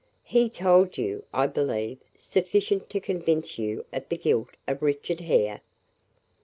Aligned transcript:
"He 0.23 0.49
told 0.49 0.97
you, 0.97 1.25
I 1.31 1.45
believe, 1.45 1.99
sufficient 2.15 2.89
to 2.89 2.99
convince 2.99 3.59
you 3.59 3.85
of 3.93 4.09
the 4.09 4.17
guilt 4.17 4.49
of 4.67 4.81
Richard 4.81 5.19
Hare?" 5.19 5.61